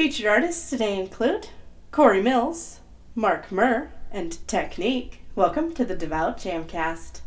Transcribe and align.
Featured 0.00 0.24
artists 0.24 0.70
today 0.70 0.98
include 0.98 1.48
Corey 1.90 2.22
Mills, 2.22 2.80
Marc 3.14 3.52
Myrrh, 3.52 3.92
and 4.10 4.32
TeQ 4.46 4.76
NiQ. 4.76 5.12
Welcome 5.34 5.74
to 5.74 5.84
the 5.84 5.94
Devout 5.94 6.38
Jamcast. 6.38 7.20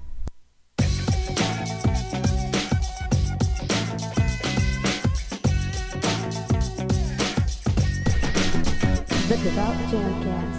The 9.28 9.38
Devout 9.44 9.76
Jamcast. 9.92 10.53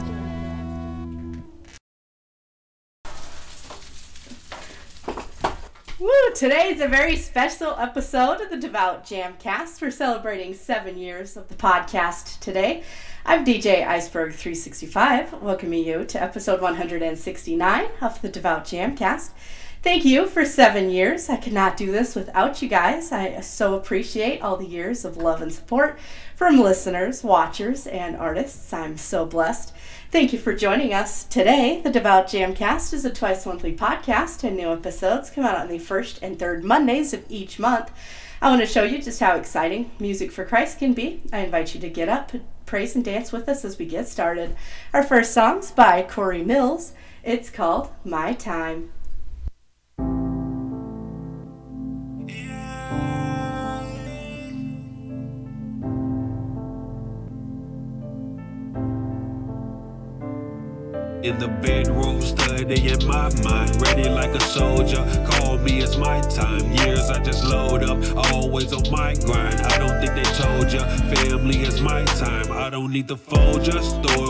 Woo! 6.05 6.35
Today 6.35 6.69
is 6.69 6.83
a 6.83 6.87
very 6.87 7.17
special 7.17 7.77
episode 7.79 8.43
of 8.43 8.51
the 8.51 8.59
Devout 8.59 9.07
Jamcast. 9.07 9.81
We're 9.81 9.91
celebrating 9.91 10.53
seven 10.53 10.99
years 10.99 11.35
of 11.35 11.49
the 11.49 11.55
podcast 11.55 12.41
today. 12.41 12.83
I'm 13.25 13.43
DJ 13.43 13.87
Ice 13.87 14.11
Berg365, 14.11 15.41
welcoming 15.41 15.83
you 15.83 16.05
to 16.05 16.23
episode 16.23 16.61
169 16.61 17.87
of 18.03 18.21
the 18.21 18.29
Devout 18.29 18.67
Jamcast. 18.67 19.31
Thank 19.83 20.05
you 20.05 20.27
for 20.27 20.45
seven 20.45 20.91
years. 20.91 21.31
I 21.31 21.37
could 21.37 21.55
not 21.55 21.79
do 21.79 21.91
this 21.91 22.15
without 22.15 22.61
you 22.61 22.69
guys. 22.69 23.11
I 23.11 23.41
so 23.41 23.75
appreciate 23.75 24.43
all 24.43 24.59
the 24.59 24.67
years 24.67 25.07
of 25.07 25.17
love 25.17 25.41
and 25.41 25.53
support 25.53 25.99
from 26.37 26.59
listeners, 26.59 27.25
watchers, 27.25 27.87
and 27.87 28.15
artists. 28.15 28.75
I'm 28.75 28.99
so 28.99 29.25
blessed. 29.25 29.73
Thank 30.15 30.33
you 30.33 30.39
for 30.39 30.55
joining 30.55 30.95
us 30.95 31.25
today. 31.25 31.81
The 31.83 31.91
Devout 31.91 32.29
Jamcast 32.29 32.95
is 32.95 33.05
a 33.05 33.11
twice 33.11 33.45
monthly 33.47 33.75
podcast, 33.75 34.45
and 34.45 34.57
new 34.57 34.71
episodes 34.71 35.29
come 35.29 35.45
out 35.45 35.59
on 35.59 35.67
the 35.67 35.81
first 35.81 36.21
and 36.23 36.39
third 36.39 36.63
Mondays 36.63 37.13
of 37.13 37.25
each 37.29 37.59
month. 37.59 37.91
I 38.41 38.49
want 38.49 38.61
to 38.61 38.67
show 38.69 38.85
you 38.85 39.03
just 39.03 39.19
how 39.19 39.35
exciting 39.35 39.91
Music 39.99 40.31
for 40.31 40.45
Christ 40.45 40.79
can 40.79 40.93
be. 40.93 41.21
I 41.33 41.41
invite 41.41 41.75
you 41.75 41.81
to 41.81 41.89
get 41.89 42.09
up, 42.09 42.31
praise, 42.65 42.95
and 42.95 43.05
dance 43.05 43.33
with 43.33 43.49
us 43.49 43.65
as 43.65 43.77
we 43.77 43.87
get 43.87 44.07
started. 44.07 44.55
Our 44.93 45.03
first 45.03 45.35
song's 45.35 45.73
by 45.73 46.03
Corey 46.03 46.45
Mills. 46.45 46.93
It's 47.25 47.51
called 47.51 47.91
My 48.05 48.35
Time. 48.35 48.93
The 61.45 61.51
bedroom, 61.61 62.23
studying 62.23 63.07
my 63.07 63.29
mind, 63.43 63.71
ready 63.83 64.09
like 64.09 64.35
a 64.35 64.41
soldier. 64.41 65.05
Call 65.31 65.59
me, 65.59 65.83
it's 65.83 65.97
my 65.99 66.23
time. 66.23 66.65
Years 66.73 67.11
I 67.11 67.23
just 67.23 67.45
load 67.45 67.83
up, 67.83 67.99
always 68.33 68.73
on 68.73 68.91
my 68.91 69.15
grind. 69.27 69.61
I 69.61 69.77
don't 69.77 70.01
think 70.01 70.15
they 70.15 70.29
told 70.43 70.73
ya, 70.73 70.83
family 71.13 71.61
is 71.61 71.83
my 71.83 72.03
time. 72.05 72.51
I 72.51 72.71
don't 72.71 72.91
need 72.91 73.09
the 73.09 73.19
fold, 73.19 73.63
just 73.63 73.91
throw 74.03 74.24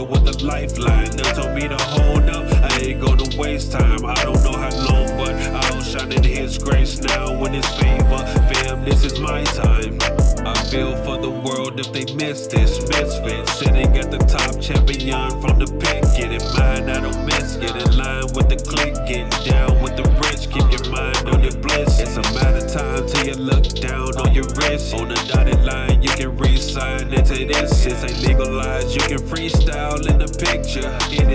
freestyle 29.35 30.09
in 30.09 30.19
the 30.19 30.29
picture. 30.39 30.97
It 31.11 31.34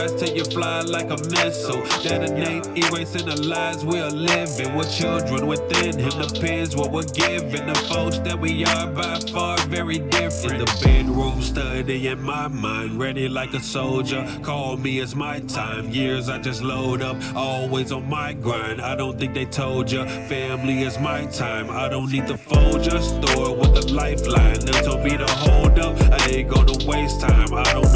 rise 0.00 0.14
till 0.14 0.34
you 0.34 0.44
fly 0.44 0.80
like 0.80 1.10
a 1.10 1.18
missile. 1.30 1.82
Detonate, 2.02 2.66
erasing 2.76 3.26
the 3.26 3.42
lies 3.46 3.84
we 3.84 4.00
are 4.00 4.10
living. 4.10 4.74
We're 4.74 4.90
children 4.90 5.46
within 5.46 5.98
him. 5.98 6.10
The 6.18 6.30
Depends 6.40 6.74
what 6.76 6.90
we're 6.90 7.02
giving. 7.02 7.66
The 7.66 7.74
folks 7.90 8.18
that 8.20 8.38
we 8.38 8.64
are 8.64 8.86
by 8.86 9.18
far 9.32 9.58
very 9.68 9.98
different. 9.98 10.54
In 10.54 10.58
the 10.60 10.80
bedroom, 10.82 11.42
studying 11.42 12.22
my 12.22 12.48
mind, 12.48 12.98
ready 12.98 13.28
like 13.28 13.52
a 13.52 13.60
soldier. 13.60 14.26
Call 14.42 14.76
me, 14.76 15.00
it's 15.00 15.14
my 15.14 15.40
time. 15.40 15.90
Years 15.90 16.28
I 16.28 16.38
just 16.38 16.62
load 16.62 17.02
up, 17.02 17.16
always 17.34 17.92
on 17.92 18.08
my 18.08 18.32
grind. 18.32 18.80
I 18.80 18.94
don't 18.94 19.18
think 19.18 19.34
they 19.34 19.44
told 19.44 19.90
ya. 19.90 20.06
Family 20.28 20.82
is 20.82 20.98
my 20.98 21.26
time. 21.26 21.70
I 21.70 21.88
don't 21.88 22.10
need 22.10 22.26
the 22.26 22.38
phone, 22.38 22.82
just 22.82 23.20
throw 23.22 23.52
it 23.52 23.58
with 23.58 23.84
a 23.84 23.92
lifeline. 23.92 24.60
They 24.60 24.80
told 24.80 25.04
me 25.04 25.16
to 25.16 25.26
hold 25.26 25.78
up, 25.78 26.00
I 26.10 26.30
ain't 26.30 26.48
gonna 26.48 26.86
waste 26.86 27.20
time. 27.20 27.52
I 27.52 27.64
don't 27.72 27.89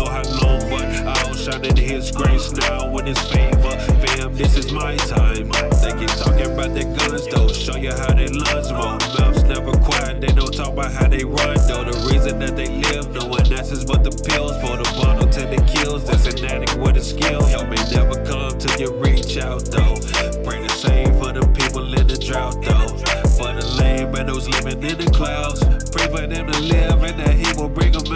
in 1.64 1.76
His 1.76 2.10
grace 2.10 2.52
now 2.52 2.90
with 2.90 3.06
His 3.06 3.18
favor. 3.18 3.76
Fam, 4.04 4.34
this 4.34 4.56
is 4.56 4.72
my 4.72 4.96
time. 4.96 5.48
They 5.82 5.92
keep 5.98 6.10
talking 6.18 6.52
about 6.52 6.74
their 6.74 6.84
guns, 6.96 7.26
though. 7.28 7.48
Show 7.48 7.76
you 7.76 7.92
how 7.92 8.12
they 8.12 8.28
lunge 8.28 8.70
more. 8.70 8.98
Mouths 9.18 9.42
never 9.44 9.72
quiet, 9.72 10.20
they 10.20 10.32
don't 10.32 10.52
talk 10.52 10.72
about 10.72 10.92
how 10.92 11.08
they 11.08 11.24
run, 11.24 11.56
though. 11.68 11.84
The 11.84 11.96
reason 12.12 12.38
that 12.40 12.56
they 12.56 12.68
live, 12.68 13.12
no 13.12 13.26
one 13.26 13.52
answers 13.52 13.84
but 13.84 14.04
the 14.04 14.10
pills. 14.10 14.52
For 14.60 14.76
the 14.76 14.88
bottle 15.00 15.28
till 15.28 15.50
it 15.52 15.66
kills, 15.66 16.04
that's 16.04 16.26
an 16.26 16.44
addict 16.44 16.76
with 16.76 16.96
a 16.96 17.04
skill. 17.04 17.42
Help 17.44 17.68
me 17.68 17.76
never 17.92 18.22
come 18.24 18.58
till 18.58 18.80
you 18.80 18.92
reach 19.00 19.36
out, 19.38 19.64
though. 19.66 19.96
Pray 20.44 20.62
the 20.62 20.68
same 20.68 21.12
for 21.18 21.32
the 21.32 21.46
people 21.58 21.92
in 21.94 22.06
the 22.06 22.16
drought, 22.16 22.62
though. 22.62 22.88
For 23.36 23.52
the 23.52 23.66
lame 23.78 24.14
and 24.14 24.28
those 24.28 24.48
living 24.48 24.82
in 24.82 24.98
the 24.98 25.10
clouds. 25.10 25.60
Pray 25.90 26.06
for 26.08 26.26
them 26.26 26.50
to 26.50 26.60
live 26.60 27.02
and 27.02 27.18
that 27.20 27.33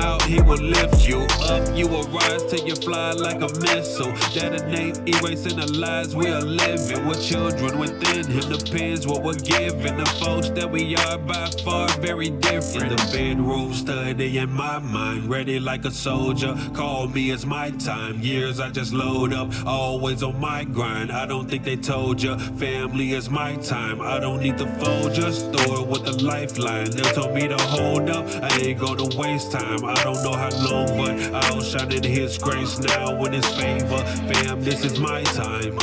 out. 0.01 0.23
He 0.23 0.41
will 0.41 0.59
lift 0.59 1.09
you 1.09 1.21
up. 1.43 1.77
You 1.77 1.87
will 1.89 2.09
rise 2.09 2.45
till 2.51 2.67
you 2.67 2.75
fly 2.75 3.13
like 3.13 3.37
a 3.37 3.49
missile. 3.61 4.13
That 4.35 4.53
Detonate, 4.53 4.99
erasing 5.09 5.57
the 5.57 5.71
lies 5.73 6.15
we 6.15 6.29
are 6.29 6.41
living. 6.41 7.07
We're 7.07 7.15
children 7.15 7.79
within 7.79 8.27
Him. 8.27 8.51
Depends 8.51 9.07
what 9.07 9.23
we're 9.23 9.35
giving. 9.35 9.97
The 9.97 10.07
folks 10.21 10.51
that 10.51 10.71
we 10.71 10.97
are 10.97 11.19
by 11.19 11.51
far 11.65 11.89
very 12.01 12.31
different. 12.31 12.93
In 12.93 12.97
the 12.97 13.11
bedroom, 13.13 13.75
studying 13.75 14.51
my 14.51 14.79
mind, 14.79 15.29
ready 15.29 15.59
like 15.61 15.85
a 15.85 15.91
soldier. 15.91 16.57
Call 16.75 17.09
me, 17.09 17.31
it's 17.31 17.45
my 17.45 17.71
time. 17.71 18.21
Years 18.21 18.61
I 18.61 18.71
just 18.71 18.93
load 18.93 19.33
up, 19.33 19.53
always 19.67 20.23
on 20.23 20.41
my 20.41 20.65
grind. 20.65 21.13
I 21.13 21.27
don't 21.27 21.49
think 21.49 21.65
they 21.65 21.77
told 21.77 22.23
ya. 22.23 22.39
Family 22.39 23.13
is 23.13 23.29
my 23.31 23.57
time. 23.57 24.01
I 24.01 24.19
don't 24.19 24.41
need 24.41 24.59
the 24.59 24.67
phone, 24.67 25.13
just 25.13 25.49
it 25.53 25.87
with 25.87 26.07
a 26.07 26.13
lifeline. 26.25 26.91
They 26.91 27.03
told 27.13 27.35
me 27.35 27.49
to 27.49 27.57
hold 27.57 28.11
up, 28.11 28.27
I 28.43 28.59
ain't 28.61 28.81
gonna 28.81 29.09
waste 29.17 29.53
time. 29.53 29.85
I 29.88 30.04
don't 30.04 30.22
know 30.22 30.34
how 30.34 30.50
long, 30.50 30.99
but 30.99 31.34
I'll 31.47 31.62
shine 31.62 31.91
in 31.91 32.03
His 32.03 32.37
grace 32.37 32.78
now 32.78 33.25
in 33.25 33.32
His 33.32 33.47
favor. 33.47 34.04
Fam, 34.31 34.62
this 34.62 34.84
is 34.84 35.00
my 35.00 35.22
time. 35.22 35.78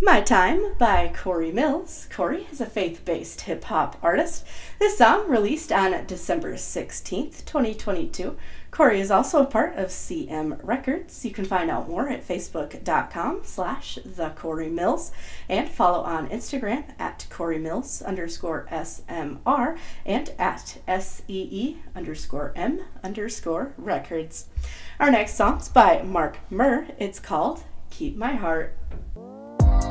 My 0.00 0.20
Time 0.20 0.74
by 0.78 1.12
Corey 1.12 1.50
Mills. 1.50 2.06
Corey 2.12 2.46
is 2.52 2.60
a 2.60 2.66
faith 2.66 3.04
based 3.04 3.40
hip 3.42 3.64
hop 3.64 3.98
artist. 4.00 4.46
This 4.78 4.96
song 4.96 5.28
released 5.28 5.72
on 5.72 6.06
December 6.06 6.54
16th, 6.54 7.44
2022. 7.44 8.36
Corey 8.76 9.00
is 9.00 9.10
also 9.10 9.40
a 9.40 9.46
part 9.46 9.74
of 9.78 9.88
CM 9.88 10.60
Records. 10.62 11.24
You 11.24 11.30
can 11.30 11.46
find 11.46 11.70
out 11.70 11.88
more 11.88 12.10
at 12.10 12.28
facebook.com 12.28 13.40
slash 13.42 13.98
the 14.04 14.28
Corey 14.36 14.68
Mills 14.68 15.12
and 15.48 15.66
follow 15.66 16.00
on 16.00 16.28
Instagram 16.28 16.84
at 16.98 17.26
Corey 17.30 17.58
Mills 17.58 18.02
underscore 18.02 18.66
SMR 18.70 19.78
and 20.04 20.30
at 20.38 20.76
SEE 21.00 21.78
underscore 21.94 22.52
M 22.54 22.82
underscore 23.02 23.72
records. 23.78 24.48
Our 25.00 25.10
next 25.10 25.36
song's 25.36 25.70
by 25.70 26.02
Marc 26.02 26.36
Myrrh. 26.50 26.86
It's 26.98 27.18
called 27.18 27.64
Keep 27.88 28.18
My 28.18 28.34
Heart. 28.34 28.76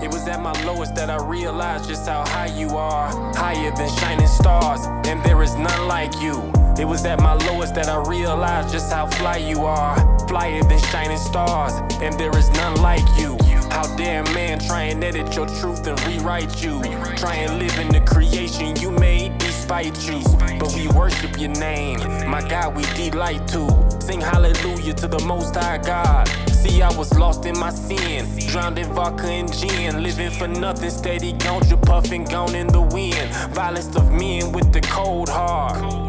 It 0.03 0.11
was 0.11 0.27
at 0.27 0.43
my 0.43 0.53
lowest 0.63 0.93
that 0.93 1.09
I 1.09 1.25
realized 1.25 1.89
just 1.89 2.07
how 2.07 2.23
high 2.27 2.55
you 2.55 2.69
are. 2.77 3.09
Higher 3.33 3.71
than 3.71 3.89
shining 3.97 4.27
stars, 4.27 4.81
and 5.07 5.23
there 5.23 5.41
is 5.41 5.55
none 5.55 5.87
like 5.87 6.13
you. 6.21 6.54
It 6.77 6.85
was 6.85 7.05
at 7.05 7.21
my 7.21 7.33
lowest 7.33 7.73
that 7.75 7.87
I 7.87 7.97
realized 8.07 8.73
just 8.73 8.91
how 8.91 9.07
fly 9.07 9.37
you 9.37 9.63
are. 9.63 9.95
Flyer 10.27 10.61
than 10.63 10.79
shining 10.91 11.17
stars, 11.17 11.73
and 12.01 12.19
there 12.19 12.37
is 12.37 12.49
none 12.51 12.81
like 12.81 13.05
you. 13.17 13.37
How 13.71 13.87
dare 13.95 14.23
man 14.33 14.59
try 14.59 14.83
and 14.83 15.01
edit 15.01 15.33
your 15.35 15.47
truth 15.47 15.87
and 15.87 15.99
rewrite 16.05 16.61
you? 16.61 16.81
Try 17.15 17.35
and 17.35 17.59
live 17.59 17.79
in 17.79 17.87
the 17.89 18.01
creation 18.01 18.75
you 18.75 18.91
made 18.91 19.37
despite 19.37 19.97
you. 20.05 20.21
But 20.59 20.73
we 20.75 20.89
worship 20.89 21.39
your 21.39 21.51
name, 21.51 21.99
my 22.29 22.45
God, 22.47 22.75
we 22.75 22.83
delight 22.93 23.47
to. 23.49 23.69
Sing 24.01 24.19
hallelujah 24.19 24.93
to 24.95 25.07
the 25.07 25.19
most 25.25 25.55
high 25.55 25.77
God. 25.77 26.27
See, 26.51 26.81
I 26.81 26.91
was 26.97 27.17
lost 27.17 27.45
in 27.45 27.57
my 27.57 27.69
sin, 27.69 28.27
drowned 28.47 28.79
in 28.79 28.91
vodka 28.91 29.27
and 29.27 29.51
gin, 29.53 30.03
living 30.03 30.31
for 30.31 30.47
nothing, 30.47 30.89
steady 30.89 31.31
gauntlet 31.33 31.81
puffing, 31.83 32.25
gone 32.25 32.53
in 32.53 32.67
the 32.67 32.81
wind. 32.81 33.29
Violence 33.53 33.95
of 33.95 34.11
men 34.11 34.51
with 34.51 34.73
the 34.73 34.81
cold 34.81 35.29
heart. 35.29 36.04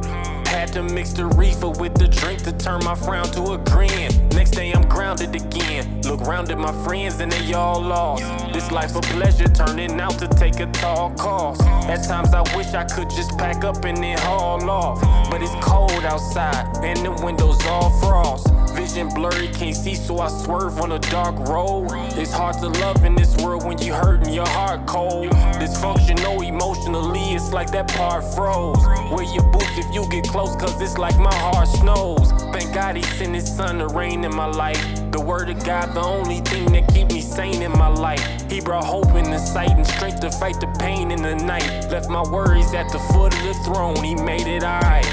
To 0.72 0.82
mix 0.82 1.12
the 1.12 1.26
reefer 1.26 1.70
with 1.70 1.94
the 1.94 2.08
drink 2.08 2.42
to 2.44 2.52
turn 2.52 2.84
my 2.84 2.94
frown 2.94 3.26
to 3.32 3.52
a 3.52 3.58
grin. 3.58 4.10
Next 4.30 4.50
day 4.50 4.72
I'm 4.72 4.88
grounded 4.88 5.34
again. 5.34 6.02
Look 6.02 6.20
round 6.20 6.50
at 6.50 6.58
my 6.58 6.72
friends 6.84 7.20
and 7.20 7.30
they 7.30 7.52
all 7.54 7.80
lost. 7.80 8.22
This 8.52 8.70
life 8.70 8.94
a 8.96 9.00
pleasure 9.00 9.48
turning 9.48 10.00
out 10.00 10.18
to 10.18 10.28
take 10.28 10.60
a 10.60 10.66
tall 10.72 11.10
cost. 11.12 11.62
At 11.62 12.06
times 12.06 12.34
I 12.34 12.42
wish 12.56 12.68
I 12.74 12.84
could 12.84 13.10
just 13.10 13.36
pack 13.38 13.64
up 13.64 13.84
and 13.84 13.96
then 13.98 14.18
haul 14.18 14.68
off. 14.68 15.00
But 15.30 15.42
it's 15.42 15.54
cold 15.64 16.04
outside 16.04 16.76
and 16.82 16.98
the 17.04 17.12
windows 17.24 17.64
all 17.66 17.90
frost. 18.00 18.48
Vision 18.74 19.08
blurry, 19.08 19.48
can't 19.48 19.74
see, 19.74 19.94
so 19.94 20.18
I 20.18 20.28
swerve 20.28 20.78
on 20.80 20.92
a 20.92 20.98
dark 20.98 21.36
road. 21.48 21.88
It's 22.18 22.32
hard 22.32 22.58
to 22.58 22.68
love 22.68 23.04
in 23.04 23.14
this 23.14 23.34
world 23.36 23.64
when 23.64 23.78
you 23.78 23.94
hurting 23.94 24.32
your 24.32 24.48
heart 24.48 24.86
cold. 24.86 25.30
Dysfunctional 25.60 26.46
emotionally, 26.46 27.20
it's 27.34 27.52
like 27.52 27.70
that 27.72 27.88
part 27.88 28.22
froze. 28.34 28.76
Wear 29.10 29.24
your 29.34 29.44
boots 29.50 29.78
if 29.78 29.94
you 29.94 30.08
get 30.10 30.28
close, 30.28 30.55
cause 30.58 30.80
it's 30.80 30.98
like 30.98 31.18
my 31.18 31.34
heart 31.34 31.68
snows. 31.68 32.30
Thank 32.52 32.74
God 32.74 32.96
he 32.96 33.02
sent 33.02 33.34
his 33.34 33.54
sun 33.54 33.78
to 33.78 33.88
rain 33.88 34.24
in 34.24 34.34
my 34.34 34.46
life. 34.46 34.82
The 35.10 35.20
word 35.20 35.50
of 35.50 35.62
God, 35.64 35.94
the 35.94 36.00
only 36.00 36.40
thing 36.40 36.72
that 36.72 36.88
keep 36.92 37.08
me 37.08 37.20
sane 37.20 37.62
in 37.62 37.72
my 37.72 37.88
life. 37.88 38.22
He 38.50 38.60
brought 38.60 38.84
hope 38.84 39.14
in 39.14 39.30
the 39.30 39.38
sight 39.38 39.70
and 39.70 39.86
strength 39.86 40.20
to 40.20 40.30
fight 40.30 40.60
the 40.60 40.68
pain 40.78 41.10
in 41.10 41.22
the 41.22 41.34
night. 41.34 41.88
Left 41.90 42.08
my 42.08 42.22
worries 42.22 42.72
at 42.74 42.90
the 42.92 42.98
foot 42.98 43.34
of 43.34 43.42
the 43.42 43.54
throne, 43.64 44.02
he 44.02 44.14
made 44.14 44.46
it 44.46 44.62
alright. 44.62 45.06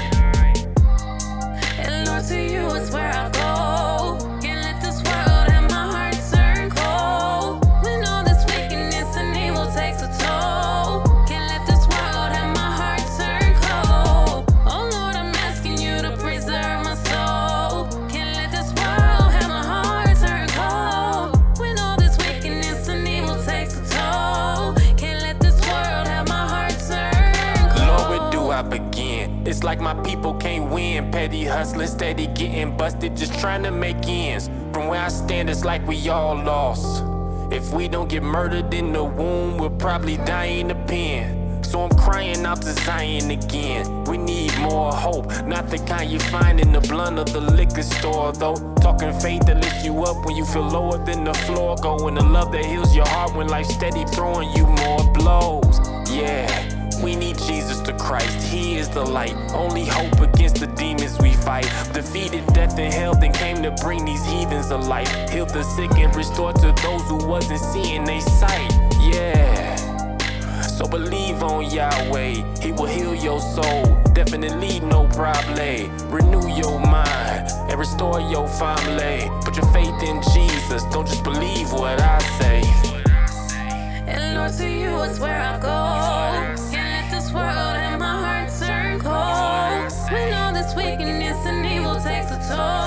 And 1.78 2.08
Lord, 2.08 2.24
to 2.24 2.40
you 2.40 2.66
I 2.66 3.30
go. 3.32 3.43
Like 29.64 29.80
my 29.80 29.94
people 30.02 30.34
can't 30.34 30.70
win. 30.70 31.10
Petty 31.10 31.44
hustling, 31.44 31.88
steady 31.88 32.26
getting 32.26 32.76
busted, 32.76 33.16
just 33.16 33.38
trying 33.40 33.62
to 33.62 33.70
make 33.70 33.96
ends. 34.06 34.48
From 34.74 34.88
where 34.88 35.00
I 35.00 35.08
stand, 35.08 35.48
it's 35.48 35.64
like 35.64 35.84
we 35.86 36.06
all 36.10 36.36
lost. 36.36 37.02
If 37.50 37.72
we 37.72 37.88
don't 37.88 38.10
get 38.10 38.22
murdered 38.22 38.74
in 38.74 38.92
the 38.92 39.02
womb, 39.02 39.56
we'll 39.56 39.70
probably 39.70 40.18
die 40.18 40.52
in 40.60 40.68
the 40.68 40.74
pen. 40.74 41.62
So 41.64 41.80
I'm 41.80 41.96
crying 41.96 42.44
out 42.44 42.60
to 42.60 42.72
Zion 42.74 43.30
again. 43.30 44.04
We 44.04 44.18
need 44.18 44.54
more 44.58 44.92
hope, 44.92 45.26
not 45.46 45.70
the 45.70 45.78
kind 45.78 46.10
you 46.10 46.20
find 46.20 46.60
in 46.60 46.70
the 46.70 46.80
blunt 46.82 47.18
of 47.18 47.32
the 47.32 47.40
liquor 47.40 47.82
store, 47.82 48.32
though. 48.32 48.56
Talking 48.82 49.18
faith 49.18 49.46
that 49.46 49.56
lifts 49.62 49.82
you 49.82 50.04
up 50.04 50.26
when 50.26 50.36
you 50.36 50.44
feel 50.44 50.68
lower 50.68 51.02
than 51.06 51.24
the 51.24 51.32
floor. 51.32 51.74
Going 51.76 52.16
to 52.16 52.22
love 52.22 52.52
that 52.52 52.66
heals 52.66 52.94
your 52.94 53.08
heart 53.08 53.34
when 53.34 53.48
life's 53.48 53.72
steady 53.72 54.04
throwing 54.12 54.50
you 54.50 54.66
more 54.66 55.10
blows. 55.14 55.80
Yeah. 56.10 56.73
We 57.04 57.14
need 57.16 57.36
Jesus 57.36 57.80
the 57.80 57.92
Christ, 57.92 58.48
He 58.48 58.78
is 58.78 58.88
the 58.88 59.04
light. 59.04 59.36
Only 59.52 59.84
hope 59.84 60.20
against 60.20 60.56
the 60.56 60.66
demons 60.68 61.18
we 61.18 61.34
fight. 61.34 61.68
Defeated 61.92 62.46
death 62.54 62.78
and 62.78 62.90
hell, 62.90 63.14
then 63.14 63.30
came 63.30 63.62
to 63.62 63.72
bring 63.72 64.06
these 64.06 64.24
heathens 64.24 64.70
a 64.70 64.78
life. 64.78 65.12
Healed 65.28 65.50
the 65.50 65.64
sick 65.64 65.90
and 65.98 66.16
restored 66.16 66.56
to 66.60 66.72
those 66.82 67.02
who 67.02 67.18
wasn't 67.26 67.60
seeing 67.60 68.04
they 68.04 68.20
sight. 68.20 68.72
Yeah. 69.00 69.76
So 70.62 70.86
believe 70.88 71.42
on 71.42 71.70
Yahweh, 71.70 72.60
He 72.62 72.72
will 72.72 72.86
heal 72.86 73.14
your 73.14 73.38
soul. 73.38 74.02
Definitely 74.14 74.80
no 74.80 75.06
problem. 75.08 76.08
Renew 76.08 76.48
your 76.56 76.80
mind 76.80 77.50
and 77.68 77.78
restore 77.78 78.18
your 78.18 78.48
family. 78.48 79.28
Put 79.44 79.56
your 79.58 79.70
faith 79.74 80.02
in 80.02 80.22
Jesus, 80.32 80.84
don't 80.84 81.06
just 81.06 81.22
believe 81.22 81.70
what 81.70 82.00
I 82.00 82.18
say. 82.40 82.62
And 84.08 84.36
Lord, 84.38 84.54
to 84.54 84.66
you 84.66 85.02
is 85.02 85.20
where 85.20 85.38
I 85.38 85.58
go. 85.58 86.13
Wickedness 90.76 91.46
and 91.46 91.64
evil 91.66 91.94
takes 92.00 92.30
a 92.32 92.48
toll. 92.48 92.83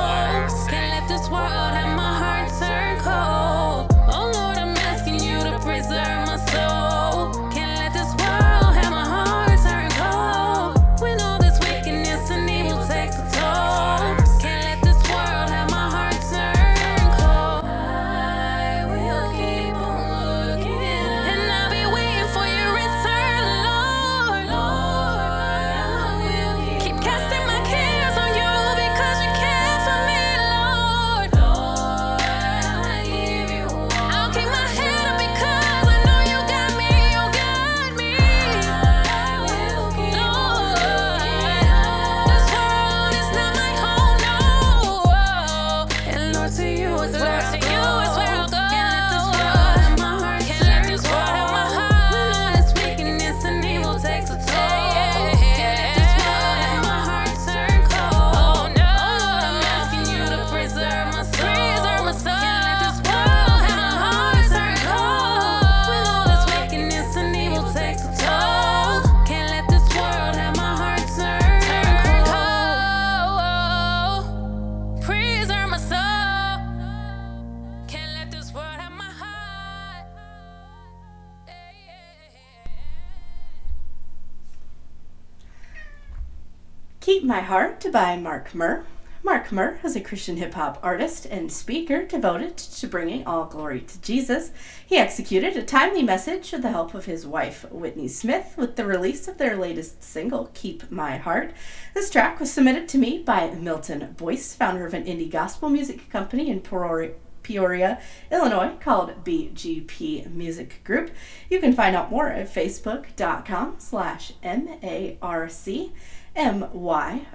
My 87.28 87.42
Heart 87.42 87.86
by 87.92 88.16
Marc 88.16 88.56
Myrrh. 88.56 88.86
Marc 89.22 89.52
Myrrh 89.52 89.82
is 89.84 89.98
a 89.98 90.00
Christian 90.00 90.38
hip 90.38 90.54
hop 90.54 90.80
artist 90.82 91.26
and 91.26 91.52
speaker 91.52 92.06
devoted 92.06 92.56
to 92.56 92.88
bringing 92.88 93.28
all 93.28 93.44
glory 93.44 93.82
to 93.82 94.02
Jesus. 94.02 94.52
He 94.86 94.96
executed 94.96 95.58
a 95.58 95.64
timely 95.64 96.04
message 96.04 96.54
with 96.54 96.62
the 96.62 96.72
help 96.72 96.94
of 96.94 97.04
his 97.04 97.28
wife, 97.28 97.70
Whitney 97.70 98.08
Smith, 98.08 98.54
with 98.56 98.78
the 98.78 98.86
release 98.86 99.28
of 99.28 99.40
their 99.40 99.58
latest 99.58 100.04
single, 100.04 100.52
Keep 100.54 100.90
My 100.90 101.18
Heart. 101.18 101.52
This 101.94 102.10
track 102.10 102.40
was 102.40 102.50
submitted 102.50 102.88
to 102.88 102.98
me 102.98 103.22
by 103.22 103.52
Milton 103.52 104.16
Boyce, 104.16 104.56
founder 104.56 104.86
of 104.86 104.94
an 104.94 105.04
indie 105.04 105.30
gospel 105.30 105.68
music 105.68 106.10
company 106.10 106.50
in 106.50 106.62
Peoria. 106.62 107.12
Peoria, 107.44 108.02
Illinois, 108.30 108.76
called 108.82 109.24
BGP 109.24 110.30
Music 110.34 110.84
Group. 110.84 111.12
You 111.50 111.62
can 111.62 111.72
find 111.72 111.96
out 111.96 112.12
more 112.12 112.28
at 112.28 112.54
facebook.com 112.54 113.76
slash 113.80 114.34
M-A-R-C 114.44 115.94
M-Y-R-R-H. 116.38 117.28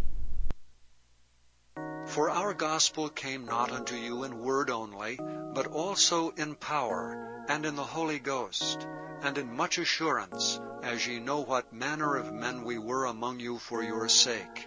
For 2.11 2.29
our 2.29 2.55
gospel 2.55 3.09
came 3.09 3.45
not 3.45 3.71
unto 3.71 3.95
you 3.95 4.25
in 4.25 4.41
word 4.41 4.69
only, 4.69 5.17
but 5.55 5.69
also 5.69 6.31
in 6.31 6.57
power, 6.57 7.45
and 7.49 7.65
in 7.65 7.77
the 7.77 7.85
Holy 7.85 8.19
Ghost, 8.19 8.89
and 9.23 9.39
in 9.39 9.55
much 9.55 9.79
assurance, 9.79 10.61
as 10.83 11.07
ye 11.07 11.21
know 11.21 11.41
what 11.41 11.73
manner 11.73 12.17
of 12.17 12.33
men 12.33 12.65
we 12.65 12.79
were 12.79 13.05
among 13.05 13.39
you 13.39 13.59
for 13.59 13.85
your 13.85 14.09
sake. 14.09 14.67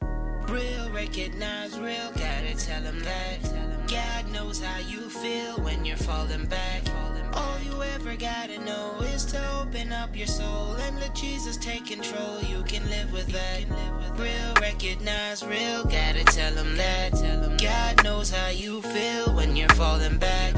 Real, 0.00 0.90
recognize 0.90 1.78
real, 1.78 2.10
gotta 2.10 2.56
tell 2.56 2.82
them 2.82 2.98
that. 2.98 3.88
God 3.88 4.32
knows 4.32 4.60
how 4.60 4.80
you 4.80 5.08
feel 5.08 5.58
when 5.62 5.84
you're 5.84 5.96
falling 5.96 6.46
back. 6.46 6.82
All 7.36 7.58
you 7.60 7.82
ever 7.82 8.16
gotta 8.16 8.58
know 8.64 8.94
is 9.14 9.24
to 9.26 9.60
open 9.60 9.92
up 9.92 10.16
your 10.16 10.26
soul 10.26 10.74
and 10.74 10.98
let 10.98 11.14
Jesus 11.14 11.56
take 11.56 11.86
control. 11.86 12.40
You 12.42 12.62
can 12.64 12.88
live 12.88 13.12
with 13.12 13.26
that. 13.28 13.64
Real, 14.18 14.54
recognize 14.60 15.44
real. 15.44 15.84
Gotta 15.84 16.24
tell 16.24 16.54
him 16.54 16.76
that. 16.76 17.12
God 17.60 18.04
knows 18.04 18.30
how 18.30 18.48
you 18.48 18.82
feel 18.82 19.34
when 19.34 19.56
you're 19.56 19.68
falling 19.70 20.18
back. 20.18 20.54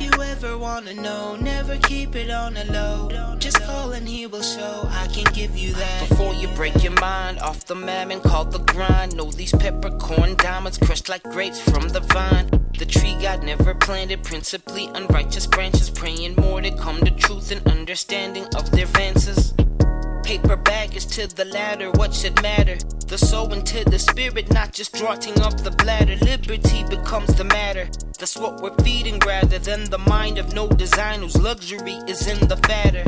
If 0.00 0.04
you 0.16 0.22
ever 0.22 0.56
wanna 0.56 0.94
know, 0.94 1.34
never 1.34 1.76
keep 1.78 2.14
it 2.14 2.30
on 2.30 2.54
the 2.54 2.64
low. 2.66 3.34
Just 3.40 3.60
call 3.64 3.90
and 3.90 4.06
he 4.06 4.28
will 4.28 4.42
show. 4.42 4.86
I 4.92 5.08
can 5.08 5.24
give 5.32 5.56
you 5.56 5.72
that. 5.72 6.08
Before 6.08 6.32
you 6.34 6.46
break 6.54 6.84
your 6.84 6.92
mind 7.00 7.40
off 7.40 7.64
the 7.64 7.74
mammon 7.74 8.20
called 8.20 8.52
the 8.52 8.60
grind. 8.60 9.16
Know 9.16 9.32
these 9.32 9.50
peppercorn 9.50 10.36
diamonds 10.36 10.78
crushed 10.78 11.08
like 11.08 11.24
grapes 11.24 11.60
from 11.60 11.88
the 11.88 11.98
vine. 11.98 12.48
The 12.78 12.86
tree 12.86 13.16
God 13.20 13.42
never 13.42 13.74
planted, 13.74 14.22
principally 14.22 14.86
unrighteous 14.94 15.48
branches, 15.48 15.90
praying 15.90 16.36
more 16.36 16.60
to 16.60 16.70
come 16.76 17.00
to 17.00 17.10
truth 17.10 17.50
and 17.50 17.66
understanding 17.66 18.46
of 18.54 18.70
their 18.70 18.84
advances. 18.84 19.52
Paper 20.22 20.54
baggage 20.54 21.08
to 21.08 21.26
the 21.26 21.46
ladder, 21.46 21.90
what 21.90 22.14
should 22.14 22.40
matter? 22.40 22.78
The 23.08 23.16
soul 23.16 23.54
into 23.54 23.84
the 23.84 23.98
spirit, 23.98 24.52
not 24.52 24.74
just 24.74 24.92
draughting 24.92 25.40
up 25.40 25.56
the 25.56 25.70
bladder. 25.70 26.16
Liberty 26.16 26.84
becomes 26.84 27.34
the 27.34 27.44
matter. 27.44 27.88
That's 28.18 28.36
what 28.36 28.60
we're 28.60 28.76
feeding 28.84 29.18
rather 29.20 29.58
than 29.58 29.84
the 29.84 29.96
mind 29.96 30.36
of 30.36 30.52
no 30.52 30.68
design 30.68 31.22
whose 31.22 31.40
luxury 31.40 31.94
is 32.06 32.26
in 32.26 32.46
the 32.48 32.58
fatter. 32.58 33.04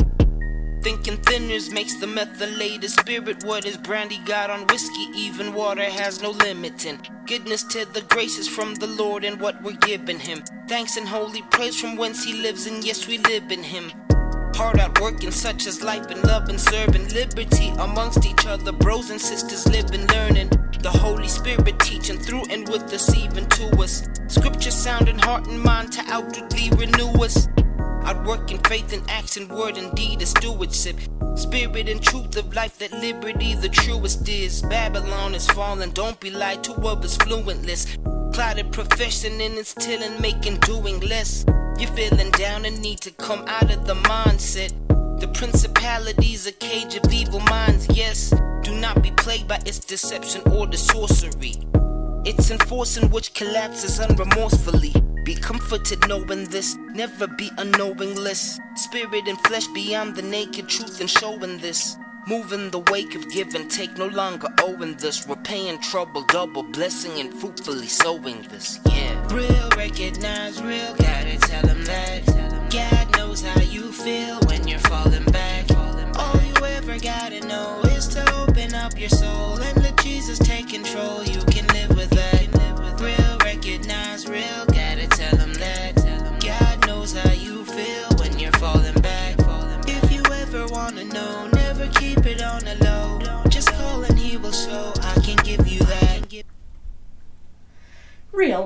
Thinking 0.82 1.18
thinners 1.18 1.70
makes 1.70 1.96
the 1.96 2.06
methylated 2.06 2.90
spirit 2.90 3.44
what 3.44 3.66
is 3.66 3.76
brandy 3.76 4.16
got 4.24 4.48
on 4.48 4.66
whiskey. 4.68 5.06
Even 5.14 5.52
water 5.52 5.84
has 5.84 6.22
no 6.22 6.30
limit 6.30 6.86
in 6.86 6.98
goodness 7.26 7.62
to 7.64 7.84
the 7.92 8.00
graces 8.00 8.48
from 8.48 8.76
the 8.76 8.86
Lord 8.86 9.22
and 9.22 9.38
what 9.38 9.62
we're 9.62 9.76
giving 9.82 10.18
Him. 10.18 10.42
Thanks 10.66 10.96
and 10.96 11.06
holy 11.06 11.42
praise 11.42 11.78
from 11.78 11.96
whence 11.96 12.24
He 12.24 12.32
lives, 12.32 12.66
and 12.66 12.82
yes, 12.82 13.06
we 13.06 13.18
live 13.18 13.52
in 13.52 13.62
Him. 13.62 13.92
Hard 14.60 14.78
out 14.78 15.00
working, 15.00 15.30
such 15.30 15.66
as 15.66 15.82
life 15.82 16.10
and 16.10 16.22
love 16.24 16.50
and 16.50 16.60
serving 16.60 17.08
liberty 17.14 17.70
amongst 17.78 18.26
each 18.26 18.44
other. 18.44 18.72
Bros 18.72 19.08
and 19.08 19.18
sisters 19.18 19.66
living, 19.66 20.06
learning. 20.08 20.50
The 20.82 20.90
Holy 20.90 21.28
Spirit 21.28 21.80
teaching 21.80 22.18
through 22.18 22.44
and 22.50 22.68
with 22.68 22.92
us, 22.92 23.16
even 23.16 23.46
to 23.46 23.64
us. 23.80 24.06
Scripture 24.28 24.70
sounding 24.70 25.18
heart 25.18 25.46
and 25.46 25.62
mind 25.62 25.92
to 25.92 26.02
outwardly 26.08 26.68
renew 26.76 27.08
us. 27.24 27.48
I'd 28.04 28.22
work 28.26 28.50
in 28.50 28.58
faith 28.64 28.92
and 28.92 29.02
action, 29.10 29.48
word 29.48 29.78
and 29.78 29.96
deed, 29.96 30.20
a 30.20 30.26
stewardship. 30.26 30.96
Spirit 31.36 31.88
and 31.88 32.02
truth 32.02 32.36
of 32.36 32.54
life, 32.54 32.76
that 32.80 32.92
liberty 32.92 33.54
the 33.54 33.70
truest 33.70 34.28
is. 34.28 34.60
Babylon 34.60 35.34
is 35.34 35.46
falling, 35.46 35.92
don't 35.92 36.20
be 36.20 36.30
lied 36.30 36.62
to 36.64 36.74
of 36.74 37.02
its 37.02 37.16
fluentless. 37.16 37.96
Clouded 38.34 38.72
profession 38.72 39.40
in 39.40 39.52
its 39.52 39.72
tilling, 39.72 40.20
making 40.20 40.58
doing 40.58 41.00
less. 41.00 41.46
You're 41.80 41.90
feeling 41.92 42.30
down 42.32 42.66
and 42.66 42.78
need 42.82 43.00
to 43.00 43.10
come 43.10 43.42
out 43.48 43.72
of 43.72 43.86
the 43.86 43.94
mindset. 43.94 44.70
The 45.18 45.28
principality's 45.28 46.46
a 46.46 46.52
cage 46.52 46.94
of 46.94 47.10
evil 47.10 47.40
minds, 47.40 47.88
yes. 47.88 48.34
Do 48.62 48.74
not 48.74 49.02
be 49.02 49.10
plagued 49.12 49.48
by 49.48 49.60
its 49.64 49.78
deception 49.78 50.42
or 50.52 50.66
the 50.66 50.76
sorcery. 50.76 51.54
It's 52.26 52.50
enforcing 52.50 53.08
which 53.08 53.32
collapses 53.32 53.98
unremorsefully. 53.98 55.24
Be 55.24 55.34
comforted 55.34 56.06
knowing 56.06 56.44
this, 56.50 56.76
never 56.92 57.26
be 57.26 57.48
unknowingless. 57.56 58.58
Spirit 58.74 59.26
and 59.26 59.40
flesh 59.46 59.66
beyond 59.68 60.16
the 60.16 60.22
naked 60.22 60.68
truth 60.68 61.00
and 61.00 61.08
showing 61.08 61.56
this. 61.58 61.96
Moving 62.26 62.70
the 62.70 62.80
wake 62.92 63.14
of 63.14 63.30
give 63.30 63.54
and 63.54 63.70
take, 63.70 63.96
no 63.96 64.08
longer 64.08 64.48
owing 64.62 64.96
this. 64.96 65.26
We're 65.26 65.42
trouble, 65.80 66.24
double 66.24 66.62
blessing 66.62 67.18
and 67.18 67.32
fruitfully 67.32 67.88
sowing 67.88 68.42
this. 68.50 68.78
Yeah. 68.86 69.34
Real, 69.34 69.70
recognize 69.76 70.49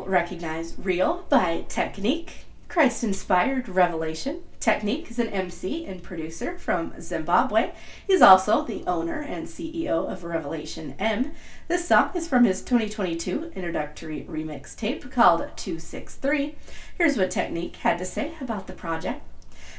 Recognize 0.07 0.75
Real 0.79 1.25
by 1.29 1.65
TeQ 1.69 1.95
NiQ. 1.97 2.29
Christ 2.69 3.05
Inspired 3.05 3.69
Revelation. 3.69 4.43
TeQ 4.61 4.81
NiQ 4.81 5.11
is 5.11 5.19
an 5.19 5.29
MC 5.29 5.87
and 5.87 6.03
producer 6.03 6.59
from 6.59 6.93
Zimbabwe. 7.01 7.73
He's 8.07 8.23
also 8.23 8.65
the 8.65 8.85
owner 8.87 9.21
and 9.21 9.47
CEO 9.47 10.11
of 10.11 10.25
Revelation 10.25 10.95
M. 10.99 11.33
This 11.69 11.87
song 11.87 12.11
is 12.15 12.27
from 12.27 12.45
his 12.45 12.63
2022 12.63 13.53
introductory 13.55 14.27
remix 14.29 14.77
tape 14.77 15.11
called 15.11 15.41
263. 15.57 16.57
Here's 16.99 17.17
what 17.17 17.31
TeQ 17.31 17.53
NiQ 17.53 17.77
had 17.77 17.99
to 17.99 18.05
say 18.05 18.35
about 18.41 18.67
the 18.67 18.73
project. 18.73 19.23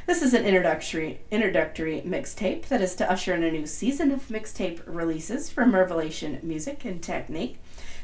This 0.08 0.22
is 0.22 0.36
an 0.36 0.46
introductory 0.46 1.22
introductory 1.32 2.02
mixtape 2.06 2.68
that 2.68 2.82
is 2.82 2.96
to 2.96 3.12
usher 3.12 3.34
in 3.34 3.44
a 3.44 3.52
new 3.52 3.66
season 3.66 4.12
of 4.12 4.28
mixtape 4.28 4.82
releases 4.86 5.50
from 5.50 5.74
Revelation 5.74 6.40
Music 6.44 6.86
and 6.86 7.02
TeQ 7.02 7.30
NiQ. 7.30 7.56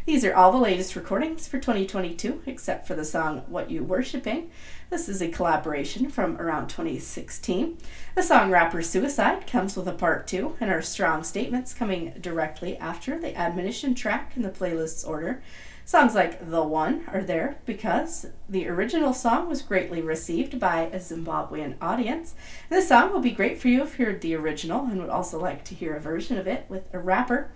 These 0.03 0.25
are 0.25 0.34
all 0.34 0.51
the 0.51 0.58
latest 0.58 0.96
recordings 0.96 1.48
for 1.48 1.60
2022, 1.60 2.41
except 2.48 2.88
for 2.88 2.96
the 2.96 3.05
song 3.05 3.43
What 3.48 3.70
You 3.70 3.84
Worshipping. 3.84 4.50
This 4.89 5.08
is 5.08 5.22
a 5.22 5.27
collaboration 5.27 6.10
from 6.10 6.38
around 6.38 6.70
2016. 6.70 7.77
The 8.15 8.24
song 8.24 8.50
Rapper 8.50 8.81
Suicide 8.81 9.46
comes 9.46 9.77
with 9.77 9.88
a 9.88 9.93
part 9.93 10.25
two, 10.25 10.58
and 10.60 10.72
our 10.72 10.81
strong 10.81 11.24
statements 11.24 11.75
coming 11.75 12.13
directly 12.20 12.77
after 12.77 13.20
the 13.20 13.38
admonition 13.38 13.93
track 13.93 14.31
in 14.36 14.41
the 14.41 14.50
playlist's 14.50 15.03
order. 15.03 15.43
Songs 15.86 16.15
like 16.15 16.50
The 16.50 16.63
One 16.63 17.03
are 17.13 17.22
there 17.22 17.60
because 17.67 18.25
the 18.50 18.67
original 18.70 19.13
song 19.13 19.48
was 19.48 19.62
greatly 19.62 20.01
received 20.01 20.60
by 20.60 20.84
a 20.88 20.98
Zimbabwean 20.98 21.75
audience. 21.79 22.34
This 22.70 22.88
song 22.88 23.13
will 23.13 23.20
be 23.20 23.31
great 23.31 23.60
for 23.60 23.67
you 23.67 23.84
if 23.84 24.00
you 24.00 24.08
heard 24.08 24.22
the 24.22 24.36
original 24.36 24.84
and 24.86 25.00
would 25.00 25.12
also 25.12 25.39
like 25.39 25.63
to 25.65 25.75
hear 25.75 25.96
a 25.96 26.01
version 26.01 26.39
of 26.39 26.48
it 26.48 26.65
with 26.70 26.91
a 26.91 26.98
rapper. 26.98 27.51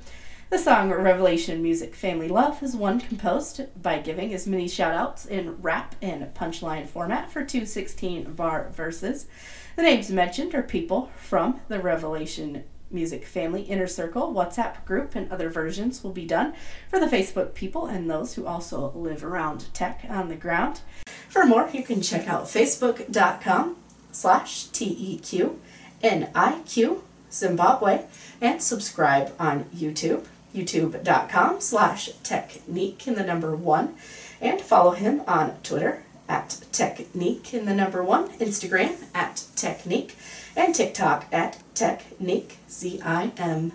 The 0.55 0.61
song 0.61 0.89
Revelation 0.89 1.61
Music 1.61 1.93
Family 1.93 2.29
Love 2.29 2.63
is 2.63 2.77
one 2.77 3.01
composed 3.01 3.59
by 3.83 3.99
giving 3.99 4.33
as 4.33 4.47
many 4.47 4.67
shoutouts 4.67 5.27
in 5.27 5.61
rap 5.61 5.95
and 6.01 6.33
punchline 6.33 6.87
format 6.87 7.29
for 7.29 7.43
two 7.43 7.65
16 7.65 8.31
bar 8.35 8.69
verses. 8.69 9.27
The 9.75 9.81
names 9.81 10.09
mentioned 10.09 10.55
are 10.55 10.63
people 10.63 11.11
from 11.17 11.59
the 11.67 11.81
Revelation 11.81 12.63
Music 12.89 13.25
Family 13.25 13.63
Inner 13.63 13.85
Circle 13.85 14.33
WhatsApp 14.33 14.85
group, 14.85 15.13
and 15.13 15.29
other 15.29 15.49
versions 15.49 16.01
will 16.01 16.13
be 16.13 16.25
done 16.25 16.53
for 16.89 17.01
the 17.01 17.05
Facebook 17.05 17.53
people 17.53 17.87
and 17.87 18.09
those 18.09 18.35
who 18.35 18.47
also 18.47 18.93
live 18.95 19.25
around 19.25 19.73
tech 19.73 20.05
on 20.09 20.29
the 20.29 20.35
ground. 20.35 20.79
For 21.27 21.45
more, 21.45 21.69
you 21.73 21.83
can 21.83 22.01
check 22.01 22.29
out 22.29 22.45
facebook.com 22.45 23.75
slash 24.13 24.67
TEQ 24.67 25.57
NIQ 26.01 27.01
Zimbabwe 27.29 28.05
and 28.39 28.63
subscribe 28.63 29.33
on 29.37 29.65
YouTube 29.65 30.25
youtube.com 30.55 31.59
slash 31.61 32.09
technique 32.23 33.07
in 33.07 33.15
the 33.15 33.23
number 33.23 33.55
one 33.55 33.95
and 34.41 34.61
follow 34.61 34.91
him 34.91 35.21
on 35.27 35.55
twitter 35.61 36.03
at 36.27 36.61
technique 36.71 37.53
in 37.53 37.65
the 37.65 37.75
number 37.75 38.03
one 38.03 38.29
instagram 38.39 38.95
at 39.13 39.45
technique 39.55 40.15
and 40.55 40.73
tiktok 40.73 41.25
at 41.31 41.59
technique 41.75 42.57
z-i-m 42.69 43.71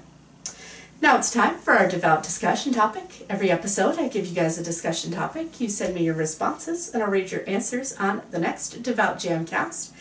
now 1.02 1.16
it's 1.16 1.30
time 1.30 1.56
for 1.56 1.72
our 1.72 1.88
devout 1.88 2.22
discussion 2.22 2.75
topic. 2.75 3.25
Every 3.30 3.50
episode 3.50 3.99
i 3.99 4.08
give 4.08 4.26
you 4.26 4.34
guys 4.34 4.58
a 4.58 4.62
discussion 4.62 5.10
topic. 5.10 5.58
You 5.58 5.70
send 5.70 5.94
me 5.94 6.04
your 6.04 6.14
responses 6.14 6.92
and 6.92 7.02
i'll 7.02 7.08
read 7.08 7.32
your 7.32 7.49
answers 7.49 7.96
on 7.96 8.20
the 8.30 8.38
next 8.38 8.82
devout 8.82 9.16
jamcast. 9.16 9.92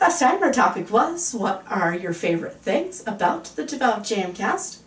Last 0.00 0.18
time 0.18 0.42
our 0.42 0.52
topic 0.52 0.90
was 0.90 1.32
what 1.32 1.62
are 1.70 1.94
your 1.94 2.12
favorite 2.12 2.56
things 2.56 3.04
about 3.06 3.44
the 3.54 3.64
devout 3.64 4.02
jamcast 4.02 4.78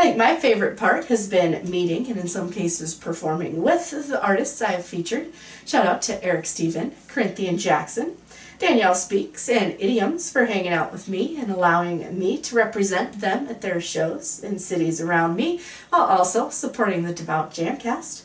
I 0.00 0.04
think 0.04 0.16
my 0.16 0.34
favorite 0.34 0.78
part 0.78 1.04
has 1.08 1.28
been 1.28 1.70
meeting 1.70 2.10
and 2.10 2.18
in 2.18 2.26
some 2.26 2.50
cases 2.50 2.94
performing 2.94 3.60
with 3.60 3.90
the 4.08 4.18
artists 4.24 4.62
I 4.62 4.70
have 4.70 4.86
featured. 4.86 5.30
Shout 5.66 5.84
out 5.84 6.00
to 6.02 6.24
Eric 6.24 6.46
Stephen, 6.46 6.92
Corinthian 7.06 7.58
Jackson, 7.58 8.16
Danielle 8.58 8.94
Speaks, 8.94 9.46
and 9.50 9.74
Idioms 9.78 10.32
for 10.32 10.46
hanging 10.46 10.72
out 10.72 10.90
with 10.90 11.06
me 11.06 11.36
and 11.38 11.50
allowing 11.50 12.18
me 12.18 12.38
to 12.38 12.56
represent 12.56 13.20
them 13.20 13.46
at 13.48 13.60
their 13.60 13.78
shows 13.78 14.42
in 14.42 14.58
cities 14.58 15.02
around 15.02 15.36
me 15.36 15.60
while 15.90 16.04
also 16.04 16.48
supporting 16.48 17.02
the 17.02 17.12
Devout 17.12 17.52
Jamcast. 17.52 18.22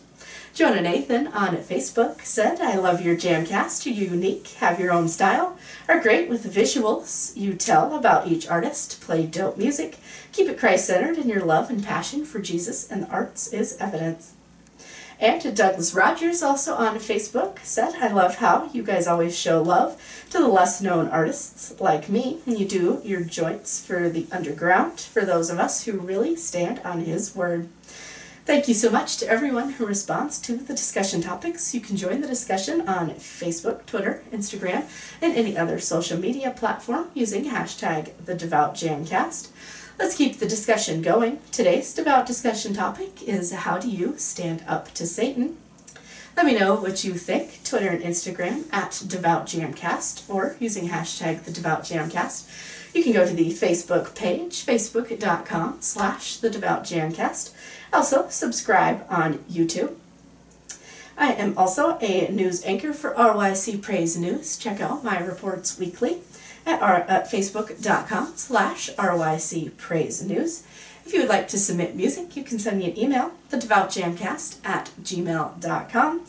Jonah 0.56 0.80
Nathan 0.80 1.28
on 1.28 1.58
Facebook 1.58 2.22
said, 2.22 2.62
I 2.62 2.78
love 2.78 3.02
your 3.02 3.18
Jamcast. 3.18 3.86
You're 3.86 4.10
unique, 4.10 4.48
have 4.60 4.80
your 4.80 4.94
own 4.94 5.10
style, 5.10 5.58
are 5.90 6.00
great 6.00 6.30
with 6.30 6.44
the 6.44 6.62
visuals. 6.62 7.36
You 7.36 7.56
tell 7.56 7.94
about 7.94 8.30
each 8.30 8.48
artist, 8.48 9.02
play 9.02 9.26
dope 9.26 9.58
music, 9.58 9.98
keep 10.32 10.48
it 10.48 10.58
Christ 10.58 10.86
centered, 10.88 11.18
and 11.18 11.30
your 11.30 11.44
love 11.44 11.70
and 11.70 11.84
passion 11.84 12.24
for 12.24 12.40
Jesus 12.40 12.90
and 12.90 13.04
the 13.04 13.10
arts 13.10 13.52
is 13.52 13.76
evidence. 13.82 14.32
And 15.20 15.54
Douglas 15.54 15.94
Rogers, 15.94 16.42
also 16.42 16.76
on 16.76 17.00
Facebook, 17.00 17.60
said, 17.60 17.96
I 17.96 18.08
love 18.08 18.36
how 18.36 18.70
you 18.72 18.82
guys 18.82 19.08
always 19.08 19.38
show 19.38 19.62
love 19.62 20.02
to 20.30 20.38
the 20.38 20.48
less 20.48 20.80
known 20.80 21.10
artists 21.10 21.78
like 21.82 22.08
me. 22.08 22.40
And 22.46 22.58
you 22.58 22.66
do 22.66 23.02
your 23.04 23.26
joints 23.26 23.86
for 23.86 24.08
the 24.08 24.26
underground, 24.32 25.02
for 25.02 25.26
those 25.26 25.50
of 25.50 25.60
us 25.60 25.84
who 25.84 26.00
really 26.00 26.38
stand 26.38 26.80
on 26.86 27.02
his 27.02 27.36
word. 27.36 27.68
Thank 28.46 28.68
you 28.68 28.76
so 28.76 28.92
much 28.92 29.18
to 29.18 29.28
everyone 29.28 29.72
who 29.72 29.88
responds 29.88 30.40
to 30.42 30.56
the 30.56 30.76
discussion 30.76 31.20
topics. 31.20 31.74
You 31.74 31.82
can 31.82 31.98
join 31.98 32.22
the 32.22 32.28
discussion 32.28 32.88
on 32.88 33.10
Facebook, 33.16 33.88
Twitter, 33.88 34.24
Instagram, 34.32 34.86
and 35.20 35.36
any 35.36 35.58
other 35.58 35.80
social 35.80 36.20
media 36.20 36.52
platform 36.52 37.08
using 37.16 37.46
hashtag 37.46 38.12
the 38.24 38.36
Devout 38.36 38.76
Let's 39.98 40.16
keep 40.16 40.38
the 40.38 40.46
discussion 40.48 41.02
going. 41.02 41.40
Today's 41.52 41.92
devout 41.92 42.28
discussion 42.28 42.76
topic 42.76 43.24
is 43.24 43.52
how 43.52 43.80
do 43.80 43.90
you 43.90 44.14
stand 44.18 44.64
up 44.68 44.94
to 44.94 45.08
Satan? 45.08 45.58
Let 46.38 46.46
me 46.46 46.54
know 46.54 46.76
what 46.76 47.04
you 47.04 47.16
think. 47.16 47.64
Twitter 47.64 47.90
and 47.90 48.04
Instagram 48.04 48.72
at 48.72 48.92
DevoutJamcast 48.92 50.30
or 50.30 50.56
using 50.60 50.90
hashtag 50.90 51.46
the 51.46 51.52
Devout 51.52 51.82
Jamcast. 51.82 52.48
You 52.96 53.04
can 53.04 53.12
go 53.12 53.28
to 53.28 53.34
the 53.34 53.52
Facebook 53.52 54.16
page, 54.16 54.66
facebook.com 54.66 55.82
slash 55.82 56.38
the 56.38 56.50
Devout 56.50 56.86
Jamcast. 56.86 57.54
Also, 57.92 58.30
subscribe 58.30 59.06
on 59.10 59.40
YouTube. 59.40 59.96
I 61.18 61.34
am 61.34 61.58
also 61.58 61.98
a 62.00 62.30
news 62.30 62.64
anchor 62.64 62.94
for 62.94 63.14
RYC 63.16 63.82
Praise 63.82 64.16
News. 64.18 64.58
Check 64.58 64.80
out 64.80 65.04
my 65.04 65.20
reports 65.20 65.78
weekly 65.78 66.22
at, 66.66 66.82
our, 66.82 67.02
at 67.02 67.30
facebook.com 67.30 68.32
slash 68.38 68.90
RYC 68.96 69.76
Praise 69.76 70.24
News. 70.24 70.64
If 71.06 71.12
you 71.14 71.20
would 71.20 71.30
like 71.30 71.50
to 71.50 71.58
submit 71.58 71.98
music, 71.98 72.38
you 72.38 72.46
can 72.46 72.60
send 72.60 72.78
me 72.80 72.90
an 72.90 72.98
email, 72.98 73.32
thedevoutjamcast 73.52 74.66
at 74.66 74.92
gmail.com. 75.04 76.26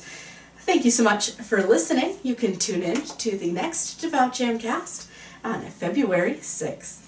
Thank 0.59 0.85
you 0.85 0.91
so 0.91 1.05
much 1.05 1.31
for 1.31 1.63
listening. 1.63 2.17
You 2.25 2.35
can 2.35 2.57
tune 2.57 2.83
in 2.83 3.03
to 3.03 3.39
the 3.39 3.53
next 3.53 4.01
Devout 4.01 4.33
Jamcast 4.33 5.07
on 5.47 5.61
February 5.61 6.35
6th. 6.35 7.06